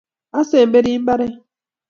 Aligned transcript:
asemberi 0.39 0.91
mbare 1.03 1.27